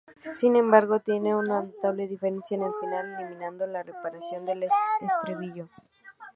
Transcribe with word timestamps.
Sin 0.33 0.55
embargo 0.55 0.99
tiene 0.99 1.35
una 1.35 1.61
notable 1.61 2.07
diferencia 2.07 2.55
en 2.57 2.63
el 2.63 2.71
final, 2.81 3.13
eliminando 3.21 3.67
la 3.67 3.83
"reaparición" 3.83 4.45
del 4.47 4.67
estribillo. 5.03 5.69